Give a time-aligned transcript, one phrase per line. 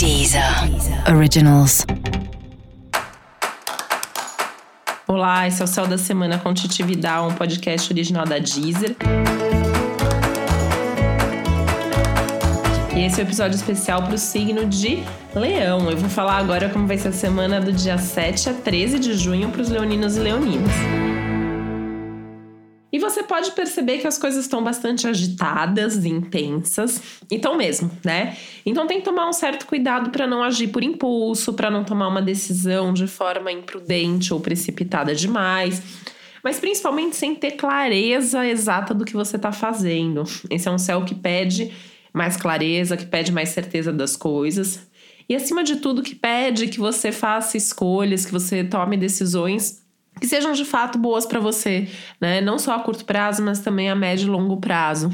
[0.00, 0.42] Deezer
[1.14, 1.84] Originals.
[5.06, 8.96] Olá, esse é o Céu da Semana com Titi Vidal, um podcast original da Deezer.
[12.96, 15.02] E esse é o um episódio especial para o signo de
[15.34, 15.90] Leão.
[15.90, 19.12] Eu vou falar agora como vai ser a semana do dia 7 a 13 de
[19.12, 20.72] junho para os leoninos e leoninas.
[23.30, 27.00] E pode perceber que as coisas estão bastante agitadas, intensas,
[27.30, 28.36] então mesmo, né?
[28.66, 32.08] Então tem que tomar um certo cuidado para não agir por impulso, para não tomar
[32.08, 35.80] uma decisão de forma imprudente ou precipitada demais,
[36.42, 40.24] mas principalmente sem ter clareza exata do que você está fazendo.
[40.50, 41.70] Esse é um céu que pede
[42.12, 44.88] mais clareza, que pede mais certeza das coisas.
[45.28, 49.80] E acima de tudo, que pede que você faça escolhas, que você tome decisões
[50.20, 51.88] que sejam de fato boas para você,
[52.20, 52.40] né?
[52.40, 55.10] Não só a curto prazo, mas também a médio e longo prazo.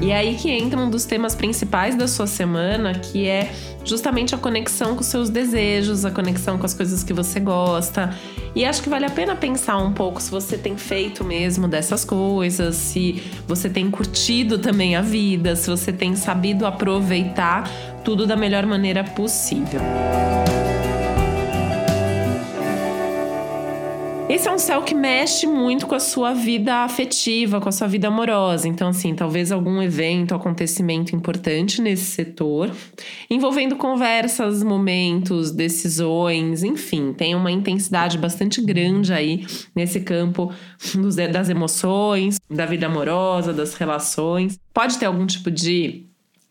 [0.00, 3.52] E aí que entra um dos temas principais da sua semana, que é
[3.84, 8.14] justamente a conexão com seus desejos, a conexão com as coisas que você gosta.
[8.54, 12.04] E acho que vale a pena pensar um pouco se você tem feito mesmo dessas
[12.04, 17.68] coisas, se você tem curtido também a vida, se você tem sabido aproveitar
[18.08, 19.82] tudo da melhor maneira possível.
[24.30, 27.86] Esse é um céu que mexe muito com a sua vida afetiva, com a sua
[27.86, 28.66] vida amorosa.
[28.66, 32.70] Então, assim, talvez algum evento, acontecimento importante nesse setor,
[33.28, 39.44] envolvendo conversas, momentos, decisões, enfim, tem uma intensidade bastante grande aí
[39.76, 40.50] nesse campo
[41.30, 44.58] das emoções, da vida amorosa, das relações.
[44.72, 46.07] Pode ter algum tipo de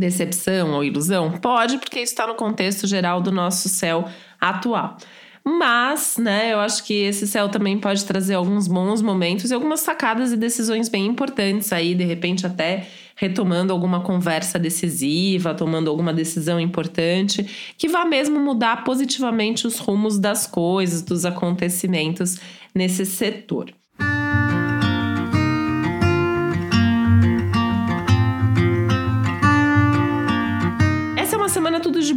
[0.00, 1.32] decepção ou ilusão?
[1.32, 4.08] Pode, porque isso está no contexto geral do nosso céu
[4.40, 4.96] atual.
[5.44, 9.80] Mas, né, eu acho que esse céu também pode trazer alguns bons momentos e algumas
[9.80, 16.12] sacadas e decisões bem importantes aí, de repente até retomando alguma conversa decisiva, tomando alguma
[16.12, 22.38] decisão importante, que vá mesmo mudar positivamente os rumos das coisas, dos acontecimentos
[22.74, 23.72] nesse setor.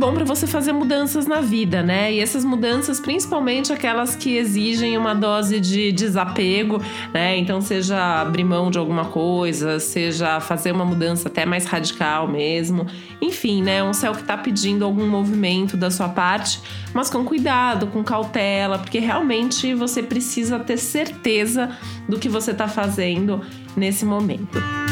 [0.04, 2.12] Bom para você fazer mudanças na vida, né?
[2.12, 6.82] E essas mudanças, principalmente aquelas que exigem uma dose de desapego,
[7.14, 7.38] né?
[7.38, 12.86] Então, seja abrir mão de alguma coisa, seja fazer uma mudança até mais radical mesmo.
[13.22, 13.82] Enfim, né?
[13.82, 16.60] Um céu que tá pedindo algum movimento da sua parte,
[16.94, 21.78] mas com cuidado, com cautela, porque realmente você precisa ter certeza
[22.10, 23.40] do que você tá fazendo
[23.74, 24.83] nesse momento.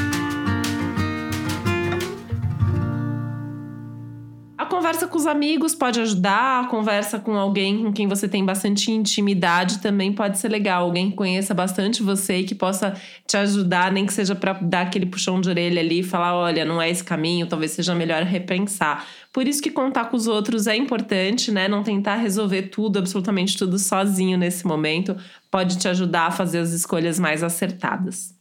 [4.82, 9.78] Conversa com os amigos pode ajudar, conversa com alguém com quem você tem bastante intimidade
[9.78, 10.86] também pode ser legal.
[10.86, 14.82] Alguém que conheça bastante você e que possa te ajudar, nem que seja para dar
[14.82, 18.24] aquele puxão de orelha ali e falar: olha, não é esse caminho, talvez seja melhor
[18.24, 19.06] repensar.
[19.32, 21.68] Por isso que contar com os outros é importante, né?
[21.68, 25.16] Não tentar resolver tudo, absolutamente tudo sozinho nesse momento,
[25.52, 28.41] pode te ajudar a fazer as escolhas mais acertadas.